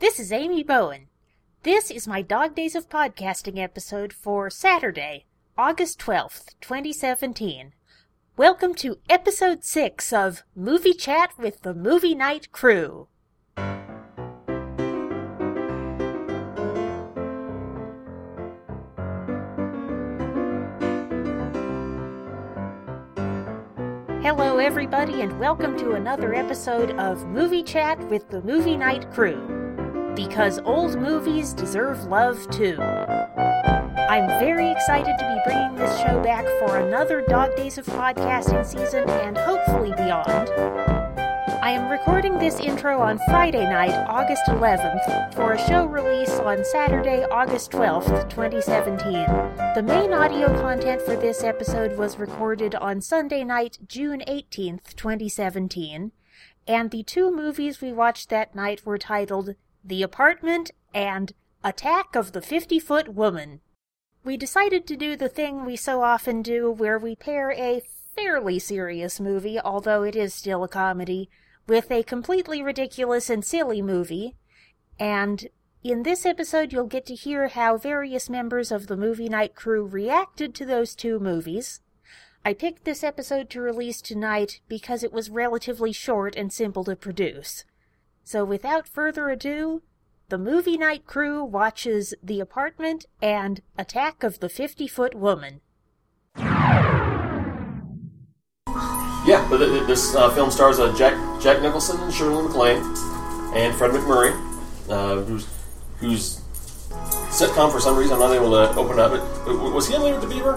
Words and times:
This 0.00 0.18
is 0.18 0.32
Amy 0.32 0.62
Bowen. 0.62 1.08
This 1.62 1.90
is 1.90 2.08
my 2.08 2.22
Dog 2.22 2.54
Days 2.54 2.74
of 2.74 2.88
Podcasting 2.88 3.58
episode 3.58 4.14
for 4.14 4.48
Saturday, 4.48 5.26
August 5.58 5.98
12th, 5.98 6.54
2017. 6.62 7.74
Welcome 8.34 8.72
to 8.76 8.96
episode 9.10 9.62
6 9.62 10.10
of 10.14 10.42
Movie 10.56 10.94
Chat 10.94 11.34
with 11.36 11.60
the 11.60 11.74
Movie 11.74 12.14
Night 12.14 12.50
Crew. 12.50 13.08
Hello, 24.22 24.56
everybody, 24.56 25.20
and 25.20 25.38
welcome 25.38 25.76
to 25.76 25.92
another 25.92 26.32
episode 26.32 26.92
of 26.92 27.26
Movie 27.26 27.62
Chat 27.62 27.98
with 28.08 28.30
the 28.30 28.40
Movie 28.40 28.78
Night 28.78 29.12
Crew. 29.12 29.59
Because 30.14 30.58
old 30.60 30.98
movies 30.98 31.52
deserve 31.52 32.04
love 32.04 32.48
too. 32.50 32.76
I'm 32.80 34.26
very 34.40 34.70
excited 34.70 35.16
to 35.18 35.28
be 35.28 35.40
bringing 35.44 35.76
this 35.76 35.96
show 36.00 36.20
back 36.22 36.44
for 36.58 36.78
another 36.78 37.22
Dog 37.28 37.54
Days 37.56 37.78
of 37.78 37.86
Podcasting 37.86 38.66
season 38.66 39.08
and 39.08 39.38
hopefully 39.38 39.92
beyond. 39.92 40.50
I 41.62 41.70
am 41.70 41.90
recording 41.90 42.38
this 42.38 42.58
intro 42.58 43.00
on 43.00 43.18
Friday 43.28 43.64
night, 43.64 43.94
August 44.08 44.42
11th, 44.46 45.34
for 45.34 45.52
a 45.52 45.68
show 45.68 45.86
release 45.86 46.32
on 46.40 46.64
Saturday, 46.64 47.24
August 47.30 47.70
12th, 47.70 48.28
2017. 48.28 49.26
The 49.74 49.84
main 49.84 50.12
audio 50.12 50.48
content 50.60 51.02
for 51.02 51.14
this 51.16 51.44
episode 51.44 51.96
was 51.96 52.18
recorded 52.18 52.74
on 52.74 53.00
Sunday 53.00 53.44
night, 53.44 53.78
June 53.86 54.22
18th, 54.26 54.96
2017, 54.96 56.12
and 56.66 56.90
the 56.90 57.02
two 57.04 57.30
movies 57.30 57.80
we 57.80 57.92
watched 57.92 58.28
that 58.30 58.54
night 58.54 58.84
were 58.84 58.98
titled 58.98 59.54
The 59.82 60.02
Apartment 60.02 60.72
and 60.92 61.32
Attack 61.64 62.14
of 62.14 62.32
the 62.32 62.42
50 62.42 62.78
Foot 62.80 63.14
Woman. 63.14 63.60
We 64.22 64.36
decided 64.36 64.86
to 64.86 64.96
do 64.96 65.16
the 65.16 65.28
thing 65.28 65.64
we 65.64 65.76
so 65.76 66.02
often 66.02 66.42
do 66.42 66.70
where 66.70 66.98
we 66.98 67.16
pair 67.16 67.50
a 67.52 67.82
fairly 68.14 68.58
serious 68.58 69.18
movie, 69.18 69.58
although 69.58 70.02
it 70.02 70.14
is 70.14 70.34
still 70.34 70.62
a 70.62 70.68
comedy, 70.68 71.30
with 71.66 71.90
a 71.90 72.02
completely 72.02 72.62
ridiculous 72.62 73.30
and 73.30 73.42
silly 73.42 73.80
movie. 73.80 74.36
And 74.98 75.48
in 75.82 76.02
this 76.02 76.26
episode, 76.26 76.74
you'll 76.74 76.84
get 76.84 77.06
to 77.06 77.14
hear 77.14 77.48
how 77.48 77.78
various 77.78 78.28
members 78.28 78.70
of 78.70 78.86
the 78.86 78.98
movie 78.98 79.30
night 79.30 79.54
crew 79.54 79.86
reacted 79.86 80.54
to 80.56 80.66
those 80.66 80.94
two 80.94 81.18
movies. 81.18 81.80
I 82.44 82.52
picked 82.52 82.84
this 82.84 83.02
episode 83.02 83.48
to 83.50 83.62
release 83.62 84.02
tonight 84.02 84.60
because 84.68 85.02
it 85.02 85.12
was 85.12 85.30
relatively 85.30 85.92
short 85.92 86.36
and 86.36 86.52
simple 86.52 86.84
to 86.84 86.96
produce. 86.96 87.64
So 88.24 88.44
without 88.44 88.86
further 88.88 89.28
ado, 89.30 89.82
the 90.28 90.38
movie 90.38 90.76
night 90.78 91.06
crew 91.06 91.42
watches 91.44 92.14
The 92.22 92.40
Apartment 92.40 93.06
and 93.20 93.60
Attack 93.76 94.22
of 94.22 94.38
the 94.40 94.48
50 94.48 94.86
Foot 94.86 95.14
Woman. 95.14 95.60
Yeah, 99.26 99.46
but 99.50 99.58
th- 99.58 99.70
th- 99.70 99.86
this 99.86 100.14
uh, 100.14 100.30
film 100.30 100.50
stars 100.50 100.78
uh, 100.78 100.96
Jack 100.96 101.14
Jack 101.42 101.60
Nicholson 101.62 102.00
and 102.00 102.12
Shirley 102.12 102.42
MacLaine 102.42 102.82
and 103.54 103.74
Fred 103.76 103.90
MacMurray, 103.90 104.32
uh, 104.88 105.22
who's 105.22 105.46
whose 105.98 106.40
sitcom 107.30 107.70
for 107.70 107.80
some 107.80 107.96
reason 107.98 108.14
I'm 108.14 108.20
not 108.20 108.32
able 108.32 108.50
to 108.50 108.74
open 108.76 108.98
up. 108.98 109.12
It 109.12 109.52
was 109.74 109.88
he 109.88 109.94
in 109.94 110.02
Leave 110.02 110.14
It 110.14 110.20
to 110.22 110.28
Beaver? 110.28 110.54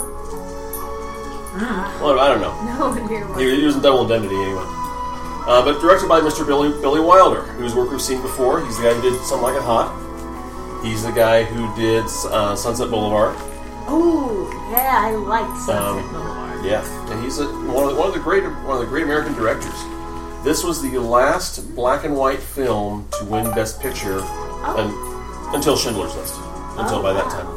Well, 2.01 2.19
I 2.19 2.27
don't 2.29 2.41
know. 2.41 2.53
No. 2.63 3.35
He, 3.37 3.55
he 3.59 3.65
was 3.65 3.75
in 3.75 3.81
Double 3.81 4.03
Indemnity 4.03 4.35
anyway. 4.35 4.82
Uh, 5.45 5.63
but 5.63 5.79
directed 5.81 6.07
by 6.07 6.21
Mr. 6.21 6.45
Billy 6.47 6.69
Billy 6.81 7.01
Wilder, 7.01 7.41
whose 7.59 7.75
work 7.75 7.91
we've 7.91 8.01
seen 8.01 8.21
before. 8.21 8.63
He's 8.65 8.77
the 8.77 8.83
guy 8.83 8.93
who 8.93 9.01
did 9.01 9.21
Something 9.25 9.43
Like 9.43 9.55
It 9.57 9.63
Hot. 9.63 9.91
He's 10.85 11.03
the 11.03 11.11
guy 11.11 11.43
who 11.43 11.73
did 11.75 12.05
uh, 12.31 12.55
Sunset 12.55 12.89
Boulevard. 12.89 13.35
Ooh, 13.89 14.49
yeah, 14.71 15.03
I 15.07 15.11
like 15.15 15.47
Sunset 15.57 15.81
Um, 15.81 16.11
Boulevard. 16.11 16.65
Yeah, 16.65 17.11
and 17.11 17.21
he's 17.23 17.39
a, 17.39 17.45
one, 17.47 17.83
of 17.83 17.89
the, 17.91 17.99
one 17.99 18.07
of 18.07 18.13
the 18.13 18.21
great 18.21 18.43
one 18.43 18.75
of 18.77 18.79
the 18.79 18.87
great 18.87 19.03
American 19.03 19.33
directors. 19.33 19.73
This 20.45 20.63
was 20.63 20.81
the 20.81 20.97
last 20.97 21.75
black 21.75 22.05
and 22.05 22.15
white 22.15 22.39
film 22.39 23.07
to 23.19 23.25
win 23.25 23.45
Best 23.53 23.81
Picture 23.81 24.19
un- 24.63 24.95
until 25.53 25.75
Schindler's 25.75 26.15
List. 26.15 26.35
Until 26.77 27.03
by 27.03 27.11
that 27.13 27.29
time, 27.29 27.47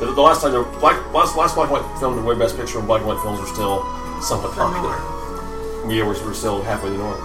the, 0.00 0.12
the 0.14 0.20
last 0.22 0.42
time 0.42 0.52
the 0.52 0.62
black 0.78 0.96
last, 1.12 1.36
last 1.36 1.54
black 1.56 1.70
and 1.70 1.80
white 1.82 1.98
film 2.00 2.14
to 2.16 2.22
win 2.22 2.38
Best 2.38 2.56
Picture 2.56 2.78
when 2.78 2.86
black 2.86 3.00
and 3.02 3.08
white 3.08 3.20
films 3.22 3.40
were 3.40 3.46
still 3.46 3.82
somewhat 4.22 4.52
popular. 4.54 4.94
We 5.88 6.02
were, 6.02 6.08
were 6.24 6.34
still 6.34 6.62
halfway 6.62 6.90
the 6.90 6.98
north. 6.98 7.20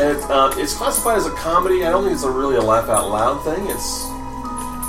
And 0.00 0.16
it, 0.16 0.22
uh, 0.24 0.52
it's 0.56 0.74
classified 0.74 1.18
as 1.18 1.26
a 1.26 1.30
comedy. 1.32 1.84
I 1.84 1.90
don't 1.90 2.02
think 2.02 2.14
it's 2.14 2.24
a 2.24 2.30
really 2.30 2.56
a 2.56 2.60
laugh 2.62 2.88
out 2.88 3.08
loud 3.10 3.44
thing. 3.44 3.66
It's 3.68 4.04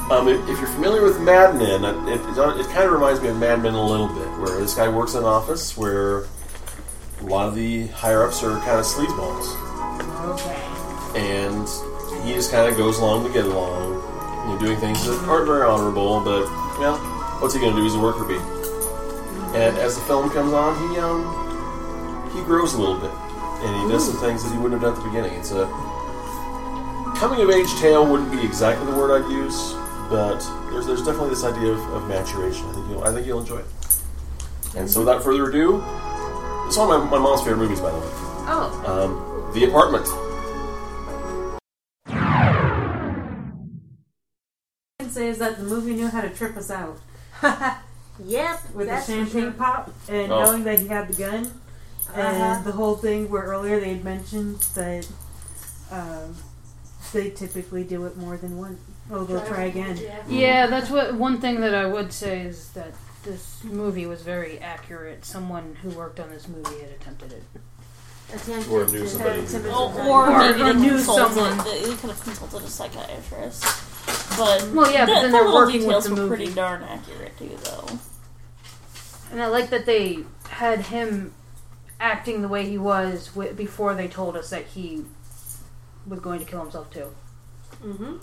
um, 0.09 0.27
if, 0.27 0.41
if 0.49 0.57
you're 0.59 0.67
familiar 0.67 1.03
with 1.03 1.19
Mad 1.19 1.55
Men, 1.55 1.83
it, 1.83 1.95
it, 2.13 2.21
it 2.21 2.67
kind 2.67 2.85
of 2.85 2.91
reminds 2.91 3.21
me 3.21 3.27
of 3.29 3.37
Mad 3.37 3.61
Men 3.61 3.73
a 3.73 3.85
little 3.85 4.07
bit, 4.07 4.27
where 4.39 4.59
this 4.59 4.73
guy 4.75 4.87
works 4.87 5.13
in 5.13 5.19
an 5.19 5.25
office 5.25 5.75
where 5.75 6.25
a 7.21 7.23
lot 7.23 7.47
of 7.47 7.55
the 7.55 7.87
higher 7.87 8.23
ups 8.23 8.43
are 8.43 8.57
kind 8.59 8.79
of 8.79 8.85
sleazeballs, 8.85 9.55
Okay. 10.35 11.19
and 11.19 11.67
he 12.25 12.33
just 12.33 12.51
kind 12.51 12.69
of 12.71 12.77
goes 12.77 12.99
along 12.99 13.25
to 13.25 13.33
get 13.33 13.45
along, 13.45 13.93
you 14.47 14.53
know, 14.53 14.57
doing 14.59 14.77
things 14.79 15.03
that 15.05 15.17
aren't 15.27 15.47
very 15.47 15.63
honorable, 15.63 16.19
but 16.21 16.43
well, 16.79 16.97
what's 17.41 17.53
he 17.55 17.59
going 17.59 17.73
to 17.73 17.77
do? 17.79 17.83
He's 17.83 17.95
a 17.95 17.99
worker 17.99 18.25
bee. 18.25 18.37
And 19.55 19.77
as 19.77 19.95
the 19.95 20.01
film 20.01 20.29
comes 20.31 20.51
on, 20.51 20.75
he 20.89 20.99
um, 20.99 21.23
he 22.35 22.43
grows 22.43 22.73
a 22.73 22.77
little 22.77 22.99
bit, 22.99 23.09
and 23.11 23.81
he 23.81 23.87
does 23.89 24.05
some 24.05 24.17
things 24.19 24.43
that 24.43 24.51
he 24.51 24.57
wouldn't 24.57 24.81
have 24.81 24.81
done 24.81 24.97
at 24.97 25.01
the 25.01 25.07
beginning. 25.09 25.39
It's 25.39 25.51
a 25.51 25.65
coming 27.15 27.39
of 27.39 27.49
age 27.49 27.73
tale 27.79 28.05
wouldn't 28.05 28.31
be 28.31 28.43
exactly 28.45 28.85
the 28.91 28.97
word 28.97 29.23
I'd 29.23 29.31
use, 29.31 29.71
but 30.09 30.39
there's 30.71 30.85
there's 30.85 31.03
definitely 31.03 31.29
this 31.29 31.45
idea 31.45 31.71
of, 31.71 31.79
of 31.93 32.05
maturation. 32.09 32.65
I 32.67 32.73
think 32.73 32.89
you'll 32.89 33.03
I 33.05 33.13
think 33.13 33.25
you'll 33.25 33.39
enjoy 33.39 33.59
it. 33.59 33.65
And 34.75 34.89
so, 34.89 34.99
without 34.99 35.23
further 35.23 35.49
ado, 35.49 35.81
it's 36.67 36.75
one 36.75 36.91
of 36.91 37.05
my, 37.05 37.11
my 37.11 37.17
mom's 37.17 37.39
favorite 37.39 37.59
movies, 37.59 37.79
by 37.79 37.91
the 37.91 37.97
way. 37.97 38.09
Oh, 38.47 38.83
Um, 38.85 39.53
the 39.53 39.63
Apartment. 39.63 40.05
I 42.07 42.11
can 44.99 45.09
say 45.09 45.29
is 45.29 45.37
that 45.37 45.57
the 45.57 45.63
movie 45.63 45.93
knew 45.93 46.09
how 46.09 46.19
to 46.19 46.29
trip 46.29 46.57
us 46.57 46.69
out 46.69 46.99
yep. 48.23 48.59
with 48.73 48.87
that's 48.87 49.07
the 49.07 49.13
champagne 49.13 49.41
sure. 49.43 49.51
pop 49.51 49.91
and 50.07 50.31
Oh. 50.31 50.43
knowing 50.45 50.63
that 50.65 50.79
he 50.79 50.87
had 50.87 51.07
the 51.07 51.13
gun 51.15 51.45
Uh-huh. 52.09 52.21
and 52.21 52.63
the 52.65 52.71
whole 52.71 52.95
thing 52.95 53.29
where 53.29 53.43
earlier 53.43 53.79
they 53.79 53.89
had 53.95 54.03
mentioned 54.03 54.59
that 54.75 55.07
um, 55.91 56.35
they 57.13 57.29
typically 57.29 57.83
do 57.83 58.05
it 58.05 58.17
more 58.17 58.37
than 58.37 58.57
once. 58.57 58.79
Oh, 59.11 59.23
they'll 59.23 59.45
try 59.45 59.63
again. 59.65 59.99
Yeah, 60.27 60.65
that's 60.67 60.89
what 60.89 61.13
one 61.13 61.39
thing 61.39 61.61
that 61.61 61.75
I 61.75 61.85
would 61.85 62.11
say 62.11 62.41
is 62.41 62.69
that 62.69 62.93
this 63.23 63.63
movie 63.63 64.05
was 64.05 64.21
very 64.23 64.59
accurate. 64.59 65.23
Someone 65.25 65.75
who 65.81 65.89
worked 65.89 66.19
on 66.19 66.29
this 66.29 66.47
movie 66.47 66.79
had 66.81 66.89
attempted 66.91 67.31
it. 67.33 67.43
Attempted 68.33 68.71
Or 68.71 68.85
knew 68.87 68.99
to- 69.03 69.07
somebody 69.09 69.41
who- 69.45 69.69
Or, 69.69 70.07
or 70.07 70.31
Or- 70.31 70.39
maybe 70.39 70.63
they 70.63 70.73
knew 70.73 70.99
someone. 70.99 71.57
They, 71.59 71.81
they 71.85 71.95
could 71.95 72.09
have 72.09 72.21
consulted 72.23 72.63
a 72.63 72.67
psychiatrist. 72.69 73.63
But 74.37 74.67
Well, 74.73 74.91
yeah, 74.91 75.05
the, 75.05 75.13
but 75.13 75.21
then 75.21 75.31
the 75.31 75.37
they're 75.37 75.45
little 75.45 75.53
working 75.53 75.85
with 75.85 76.03
details 76.03 76.05
the 76.05 76.15
were 76.15 76.27
pretty 76.27 76.51
darn 76.53 76.83
accurate 76.83 77.37
too, 77.37 77.51
though. 77.63 77.74
And 79.35 79.43
I 79.43 79.47
like 79.47 79.69
that 79.71 79.85
they 79.85 80.19
had 80.47 80.79
him 80.79 81.33
acting 81.99 82.41
the 82.41 82.47
way 82.47 82.65
he 82.69 82.77
was 82.77 83.27
wi- 83.35 83.51
before 83.51 83.93
they 83.93 84.07
told 84.07 84.37
us 84.37 84.49
that 84.51 84.63
he 84.67 85.03
was 86.07 86.21
going 86.21 86.39
to 86.39 86.45
kill 86.45 86.61
himself 86.61 86.89
too. 86.89 87.11
Mhm. 87.83 88.19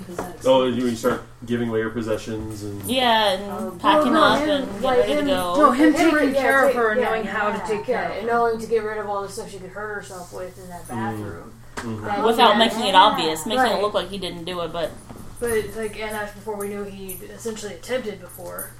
Because 0.00 0.16
that's- 0.16 0.44
Oh, 0.46 0.64
you, 0.66 0.86
you 0.88 0.96
start 0.96 1.22
giving 1.46 1.68
away 1.68 1.78
your 1.78 1.90
possessions 1.90 2.64
and 2.64 2.82
Yeah, 2.90 3.34
and 3.34 3.52
Um, 3.52 3.78
packing 3.78 4.12
well, 4.14 4.20
no, 4.20 4.24
up 4.34 4.40
him- 4.40 4.50
and 4.50 4.66
getting 4.66 4.82
like 4.82 4.98
ready 4.98 5.12
him- 5.12 5.26
to 5.26 5.30
go. 5.32 5.54
no, 5.56 5.70
him 5.70 5.92
Taking- 5.92 6.10
taking 6.10 6.34
yeah, 6.34 6.40
care 6.42 6.62
of 6.64 6.68
take- 6.70 6.76
her 6.76 6.88
and 6.90 7.00
yeah, 7.00 7.06
knowing 7.08 7.24
how 7.24 7.52
to 7.52 7.58
take 7.64 7.84
care 7.84 8.02
yeah, 8.02 8.08
of 8.10 8.16
and 8.18 8.26
her. 8.28 8.32
knowing 8.34 8.58
to 8.58 8.66
get 8.66 8.82
rid 8.82 8.98
of 8.98 9.08
all 9.08 9.22
the 9.22 9.28
stuff 9.28 9.48
she 9.48 9.58
could 9.58 9.70
hurt 9.70 9.94
herself 9.94 10.32
with 10.32 10.58
in 10.58 10.68
that 10.70 10.88
bathroom. 10.88 11.52
Mhm. 11.76 12.04
That- 12.04 12.24
Without 12.24 12.50
yeah, 12.54 12.58
making 12.58 12.80
it 12.82 12.94
yeah. 12.94 13.00
obvious, 13.00 13.46
making 13.46 13.62
Right. 13.62 13.76
it 13.76 13.80
look 13.82 13.94
like 13.94 14.08
he 14.08 14.18
didn't 14.18 14.42
do 14.44 14.60
it, 14.62 14.72
but 14.72 14.90
But 15.38 15.52
like, 15.76 15.96
and 16.00 16.10
that's 16.12 16.34
before 16.34 16.56
we 16.56 16.66
knew 16.66 16.82
he 16.82 17.12
essentially 17.32 17.74
attempted 17.74 18.20
before. 18.20 18.70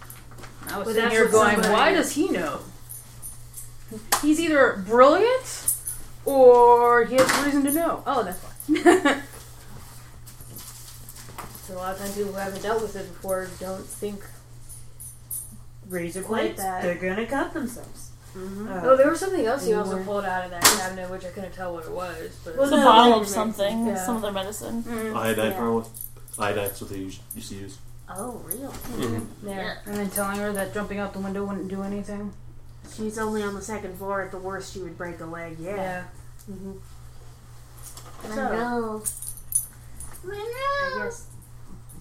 I 0.67 0.79
was 0.79 0.85
But 0.85 0.87
sitting 0.87 1.03
that's 1.03 1.15
here 1.15 1.29
going, 1.29 1.53
somebody- 1.55 1.73
why 1.73 1.93
does 1.95 2.13
he 2.13 2.29
know? 2.29 2.61
He's 4.23 4.39
either 4.41 4.83
brilliant 4.87 5.75
or 6.27 7.05
he 7.05 7.17
has 7.17 7.45
reason 7.45 7.65
to 7.65 7.73
know. 7.73 8.03
Oh, 8.07 8.23
that's 8.23 8.39
why. 8.43 9.23
So 11.67 11.75
a 11.75 11.77
lot 11.77 11.93
of 11.95 11.99
times 12.01 12.17
people 12.17 12.33
who 12.33 12.39
haven't 12.39 12.63
dealt 12.63 12.81
with 12.81 12.97
it 12.97 13.07
before 13.13 13.47
don't 13.61 13.85
think. 13.85 14.25
Razor 15.91 16.21
Like 16.23 16.29
blades, 16.29 16.57
that. 16.63 16.83
they're 16.83 16.95
gonna 16.95 17.27
cut 17.27 17.53
themselves. 17.55 18.11
Uh, 18.37 18.81
Oh, 18.85 18.97
there 18.97 19.11
was 19.11 19.21
something 19.21 19.45
else 19.47 19.65
he 19.67 19.73
Or- 19.75 19.81
also 19.81 20.03
pulled 20.03 20.25
out 20.25 20.45
of 20.45 20.51
that 20.51 20.63
cabinet, 20.63 21.11
which 21.11 21.25
I 21.25 21.29
couldn't 21.29 21.53
tell 21.53 21.75
what 21.75 21.85
it 21.85 21.91
was. 21.91 22.31
But 22.45 22.55
it 22.55 22.61
it's 22.61 22.73
a 22.73 22.77
bottle 22.77 23.21
of 23.21 23.29
something, 23.29 23.87
yeah. 23.87 24.05
some 24.05 24.17
of 24.17 24.23
their 24.23 24.33
medicine. 24.33 24.85
iodine. 25.15 25.51
Yeah. 25.53 25.59
Probably. 25.59 25.91
Iodine's 26.39 26.81
what 26.81 26.91
they 26.91 26.97
used, 26.99 27.21
used 27.35 27.49
to 27.51 27.55
use. 27.57 27.79
Oh, 28.11 28.41
real? 28.45 28.71
Mm-hmm. 28.71 29.49
yeah. 29.49 29.75
and 29.85 29.97
then 29.97 30.11
telling 30.11 30.39
her 30.39 30.53
that 30.53 30.73
jumping 30.73 30.99
out 30.99 31.13
the 31.13 31.19
window 31.19 31.45
wouldn't 31.45 31.69
do 31.69 31.83
anything. 31.83 32.33
She's 32.95 33.19
only 33.19 33.43
on 33.43 33.55
the 33.55 33.63
second 33.63 33.97
floor. 33.99 34.23
At 34.23 34.31
the 34.31 34.39
worst, 34.39 34.73
she 34.73 34.81
would 34.81 34.97
break 34.97 35.21
a 35.21 35.27
leg. 35.27 35.59
Yeah. 35.59 35.77
Yeah. 35.77 36.05
hmm 36.47 36.73
So, 38.23 39.03
I 40.27 40.99
guess 40.99 41.27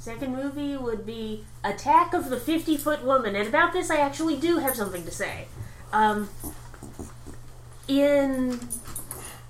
second 0.07 0.33
movie 0.33 0.77
would 0.77 1.05
be 1.05 1.43
Attack 1.65 2.13
of 2.13 2.29
the 2.29 2.39
50 2.39 2.77
Foot 2.77 3.03
Woman. 3.03 3.35
And 3.35 3.45
about 3.47 3.73
this, 3.73 3.91
I 3.91 3.97
actually 3.97 4.37
do 4.37 4.59
have 4.59 4.73
something 4.73 5.03
to 5.03 5.11
say. 5.11 5.47
Um, 5.91 6.29
in 7.89 8.59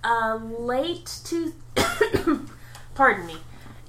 uh, 0.03 0.39
late 0.57 1.19
two, 1.23 1.53
pardon 2.95 3.27
me, 3.27 3.37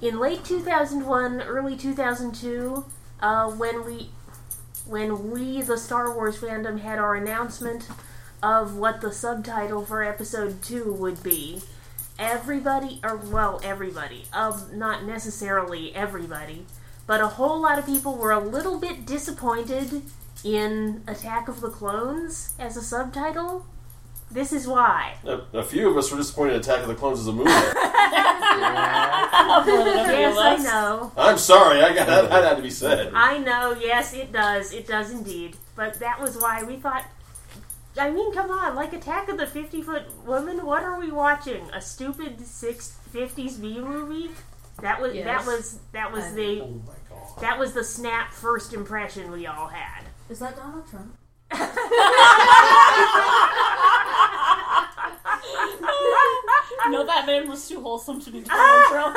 in 0.01 0.19
late 0.19 0.45
2001, 0.45 1.41
early 1.41 1.75
2002, 1.75 2.85
uh, 3.21 3.51
when 3.51 3.85
we, 3.85 4.09
when 4.85 5.31
we, 5.31 5.61
the 5.61 5.77
Star 5.77 6.13
Wars 6.13 6.37
fandom, 6.39 6.79
had 6.79 6.99
our 6.99 7.15
announcement 7.15 7.87
of 8.41 8.75
what 8.75 9.01
the 9.01 9.11
subtitle 9.11 9.85
for 9.85 10.01
Episode 10.01 10.61
Two 10.61 10.93
would 10.93 11.21
be, 11.21 11.61
everybody, 12.17 13.01
or 13.03 13.17
well, 13.17 13.59
everybody, 13.63 14.25
um, 14.31 14.69
not 14.73 15.03
necessarily 15.03 15.93
everybody, 15.93 16.65
but 17.05 17.19
a 17.19 17.27
whole 17.27 17.59
lot 17.59 17.77
of 17.77 17.85
people 17.85 18.15
were 18.15 18.31
a 18.31 18.39
little 18.39 18.79
bit 18.79 19.05
disappointed 19.05 20.01
in 20.45 21.03
Attack 21.07 21.49
of 21.49 21.59
the 21.59 21.69
Clones 21.69 22.53
as 22.57 22.77
a 22.77 22.81
subtitle. 22.81 23.65
This 24.31 24.53
is 24.53 24.67
why. 24.67 25.15
A, 25.25 25.41
a 25.57 25.63
few 25.63 25.89
of 25.89 25.97
us 25.97 26.11
were 26.11 26.17
disappointed 26.17 26.53
in 26.53 26.59
Attack 26.59 26.81
of 26.83 26.87
the 26.87 26.95
Clones 26.95 27.19
as 27.19 27.27
a 27.27 27.33
movie. 27.33 27.49
Yes, 29.49 30.37
I 30.37 30.55
know. 30.57 31.11
I'm 31.17 31.37
sorry, 31.37 31.81
I 31.81 31.93
got 31.93 32.07
that, 32.07 32.29
that 32.29 32.43
had 32.43 32.57
to 32.57 32.63
be 32.63 32.69
said. 32.69 33.11
I 33.15 33.37
know, 33.37 33.75
yes, 33.79 34.13
it 34.13 34.31
does. 34.31 34.73
It 34.73 34.87
does 34.87 35.11
indeed. 35.11 35.55
But 35.75 35.99
that 35.99 36.19
was 36.19 36.37
why 36.37 36.63
we 36.63 36.75
thought. 36.77 37.05
I 37.97 38.11
mean, 38.11 38.33
come 38.33 38.51
on, 38.51 38.75
like 38.75 38.93
Attack 38.93 39.29
of 39.29 39.37
the 39.37 39.47
50 39.47 39.81
Foot 39.81 40.03
Woman, 40.25 40.65
what 40.65 40.83
are 40.83 40.99
we 40.99 41.11
watching? 41.11 41.69
A 41.73 41.81
stupid 41.81 42.45
six 42.45 42.97
fifties 43.11 43.57
B 43.57 43.79
movie? 43.79 44.31
That 44.81 45.01
was 45.01 45.13
that 45.13 45.45
was 45.45 45.79
that 45.93 46.11
was 46.11 46.33
the 46.33 46.61
Oh 46.61 46.81
my 46.85 46.93
god. 47.09 47.41
that 47.41 47.59
was 47.59 47.73
the 47.73 47.83
snap 47.83 48.31
first 48.33 48.73
impression 48.73 49.31
we 49.31 49.47
all 49.47 49.67
had. 49.67 50.05
Is 50.29 50.39
that 50.39 50.55
Donald 50.55 50.87
Trump? 50.89 51.15
no, 56.89 57.05
that 57.05 57.25
man 57.25 57.47
was 57.49 57.67
too 57.67 57.81
wholesome 57.81 58.19
to 58.21 58.31
be 58.31 58.41
Donald 58.41 58.85
Trump. 58.89 59.15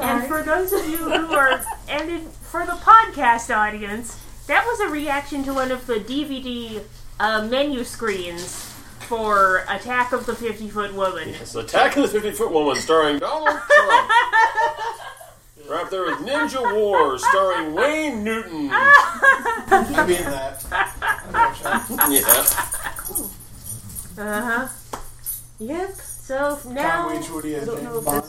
And 0.00 0.26
for 0.26 0.42
those 0.42 0.72
of 0.72 0.86
you 0.88 0.96
who 0.96 1.34
are, 1.34 1.60
and 1.88 2.10
in, 2.10 2.20
for 2.28 2.64
the 2.66 2.72
podcast 2.72 3.54
audience, 3.54 4.18
that 4.46 4.64
was 4.66 4.80
a 4.80 4.88
reaction 4.88 5.44
to 5.44 5.52
one 5.54 5.70
of 5.70 5.86
the 5.86 5.94
DVD 5.96 6.82
uh, 7.20 7.46
menu 7.46 7.84
screens 7.84 8.64
for 9.00 9.64
Attack 9.68 10.12
of 10.12 10.24
the 10.26 10.34
50 10.34 10.70
Foot 10.70 10.94
Woman. 10.94 11.28
It's 11.28 11.54
Attack 11.54 11.96
of 11.96 12.02
the 12.04 12.08
50 12.08 12.30
Foot 12.32 12.50
Woman 12.52 12.76
starring 12.76 13.18
Donald 13.18 13.48
Trump. 13.68 13.70
right 15.68 15.86
there 15.90 16.04
with 16.04 16.18
Ninja 16.20 16.74
Wars 16.74 17.22
starring 17.28 17.74
Wayne 17.74 18.24
Newton. 18.24 18.70
I 18.72 20.04
mean 20.08 20.22
that. 20.24 20.60
That. 20.70 20.94
Yeah. 22.10 22.44
Uh 24.24 24.42
huh. 24.42 24.68
Yep. 25.66 25.90
So 25.94 26.58
now. 26.68 27.08
Conway 27.08 27.22
Twitty 27.22 27.54
as 27.54 27.66
James 27.66 28.04
Bond. 28.04 28.24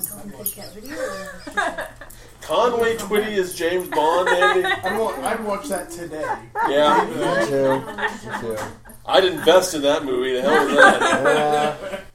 Conway 2.42 2.96
Twitty 2.98 3.32
is 3.32 3.56
James 3.56 3.88
Bond, 3.88 4.30
Andy. 4.30 4.64
I'd, 4.84 5.00
wa- 5.00 5.16
I'd 5.28 5.44
watch 5.44 5.68
that 5.70 5.90
today. 5.90 6.36
Yeah. 6.70 7.06
Me 7.06 7.46
too. 7.48 7.80
Me 7.96 8.08
too. 8.42 8.64
I'd 9.06 9.26
invest 9.26 9.74
in 9.74 9.82
that 9.84 10.04
movie. 10.06 10.34
The 10.34 10.42
hell 10.42 10.66
with 10.66 10.76
that. 10.76 12.04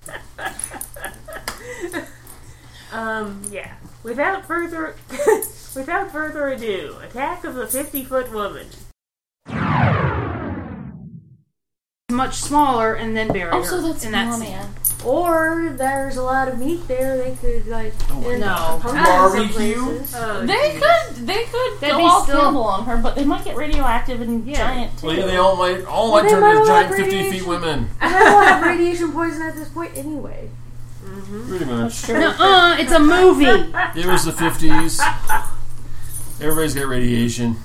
Yeah. 1.92 2.04
Um. 2.92 3.42
Yeah. 3.50 3.74
Without 4.02 4.46
further, 4.46 4.94
without 5.74 6.10
further 6.12 6.48
ado, 6.48 6.96
Attack 7.02 7.44
of 7.44 7.54
the 7.54 7.66
50 7.66 8.04
Foot 8.04 8.32
Woman. 8.32 8.66
Much 12.10 12.36
smaller 12.36 12.94
and 12.94 13.14
then 13.16 13.28
buried 13.28 13.52
Oh, 13.54 13.62
so 13.62 13.80
her 13.82 13.88
that's 13.88 14.04
in 14.04 14.12
that 14.12 14.32
scene. 14.38 14.50
man. 14.50 14.74
Or 15.04 15.72
there's 15.76 16.16
a 16.16 16.22
lot 16.22 16.48
of 16.48 16.58
meat 16.58 16.86
there. 16.88 17.16
They 17.16 17.36
could 17.36 17.68
like 17.68 17.92
oh 18.10 18.28
in 18.30 18.40
No. 18.40 18.80
Barbecue? 18.82 19.74
Oh, 19.78 20.44
They 20.44 20.54
jeez. 20.54 20.80
could 20.80 21.26
they 21.26 21.44
could 21.44 21.80
That'd 21.80 21.96
go 21.96 22.04
all 22.06 22.22
still- 22.24 22.36
cannibal 22.40 22.64
on 22.64 22.84
her, 22.86 22.96
but 22.96 23.14
they 23.14 23.24
might 23.24 23.44
get 23.44 23.54
radioactive 23.56 24.20
and 24.20 24.44
Yeah. 24.46 24.56
giant 24.56 24.98
too. 24.98 25.06
Well, 25.06 25.16
yeah, 25.16 25.26
they 25.26 25.36
all 25.36 25.54
might 25.56 25.84
all 25.84 26.10
might 26.10 26.22
They 26.24 26.30
turn 26.30 26.56
into 26.56 26.66
giant 26.66 26.94
50 26.94 27.30
feet 27.30 27.46
women. 27.46 27.90
And 28.00 28.14
I 28.14 28.22
will 28.34 28.40
have 28.42 28.62
radiation 28.66 29.12
poison 29.12 29.42
at 29.42 29.54
this 29.54 29.68
point 29.68 29.92
anyway. 29.96 30.50
Mm-hmm. 31.04 31.48
Pretty 31.48 31.64
much. 31.64 31.92
Sure. 31.94 32.18
Nuh-uh, 32.18 32.76
it's 32.80 32.92
a 32.92 32.98
movie. 32.98 33.44
It 33.46 34.06
was 34.06 34.24
the 34.24 34.32
50s. 34.32 35.00
Everybody's 36.40 36.74
got 36.74 36.86
radiation. 36.86 37.56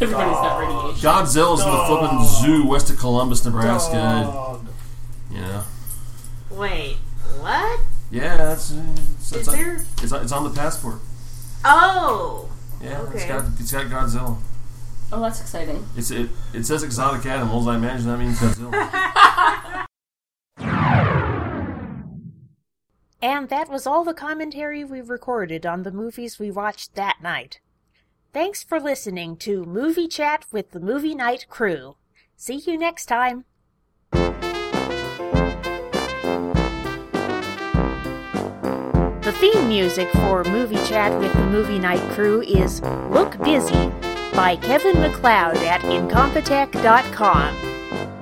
Everybody's 0.00 0.32
got 0.34 0.58
radiation. 0.60 1.00
Godzilla's 1.10 1.62
in 1.62 1.70
the 1.70 1.84
flipping 1.86 2.24
zoo 2.26 2.66
west 2.66 2.90
of 2.90 2.98
Columbus, 2.98 3.44
Nebraska. 3.44 3.94
Dog. 4.24 4.66
You 5.32 5.40
know. 5.40 5.62
Wait, 6.58 6.96
what? 7.40 7.80
Yeah, 8.10 8.36
that's 8.36 8.72
uh, 8.72 8.82
it's, 9.16 9.32
Is 9.32 9.38
it's, 9.38 9.48
on, 9.48 9.54
there? 9.54 9.84
it's, 10.02 10.12
on- 10.12 10.22
it's 10.22 10.32
on 10.32 10.44
the 10.44 10.50
passport. 10.50 10.96
Oh, 11.64 12.48
Yeah, 12.82 13.02
it's 13.02 13.10
Okay. 13.24 13.28
got 13.28 13.44
it's 13.58 13.72
got 13.72 13.86
Godzilla. 13.86 14.36
Oh, 15.12 15.20
that's 15.20 15.40
exciting. 15.40 15.84
It's 15.96 16.10
it 16.10 16.30
it 16.52 16.64
says 16.64 16.82
exotic 16.82 17.26
animals. 17.26 17.66
I 17.66 17.76
imagine 17.76 18.06
that 18.08 18.18
means 18.18 18.38
Godzilla. 18.38 19.86
And 23.20 23.48
that 23.48 23.68
was 23.68 23.84
all 23.84 24.04
the 24.04 24.14
commentary 24.14 24.84
we 24.84 25.00
recorded 25.00 25.66
on 25.66 25.82
the 25.82 25.90
movies 25.90 26.38
we 26.38 26.52
watched 26.52 26.94
that 26.94 27.16
night. 27.20 27.58
Thanks 28.32 28.62
for 28.62 28.78
listening 28.78 29.36
to 29.38 29.64
Movie 29.64 30.06
Chat 30.06 30.44
with 30.52 30.70
the 30.70 30.78
Movie 30.78 31.16
Night 31.16 31.46
crew. 31.50 31.96
See 32.36 32.62
you 32.64 32.78
next 32.78 33.06
time. 33.06 33.44
Theme 39.40 39.68
music 39.68 40.08
for 40.10 40.42
Movie 40.42 40.84
Chat 40.88 41.16
with 41.20 41.32
the 41.32 41.44
Movie 41.44 41.78
Night 41.78 42.00
crew 42.10 42.42
is 42.42 42.82
Look 42.82 43.38
Busy 43.44 43.92
by 44.34 44.58
Kevin 44.60 45.00
MacLeod 45.00 45.58
at 45.58 45.80
Incompetech.com. 45.82 47.54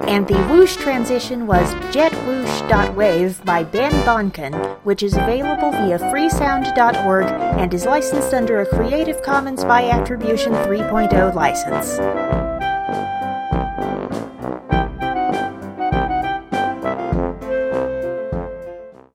And 0.07 0.29
the 0.29 0.37
whoosh 0.49 0.77
transition 0.77 1.47
was 1.47 1.73
jetwhoosh.wave 1.95 3.43
by 3.47 3.65
Ben 3.65 3.93
Bonkin, 4.05 4.53
which 4.85 5.03
is 5.03 5.15
available 5.15 5.71
via 5.71 5.99
freesound.org 5.99 7.25
and 7.25 7.73
is 7.73 7.87
licensed 7.87 8.35
under 8.35 8.61
a 8.61 8.67
Creative 8.67 9.23
Commons 9.23 9.65
by 9.65 9.89
Attribution 9.89 10.53
3.0 10.53 11.35
license. 11.35 12.46